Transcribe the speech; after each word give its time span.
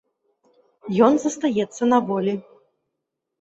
Ён 1.07 1.13
застаецца 1.25 1.83
на 1.93 2.01
волі. 2.09 2.33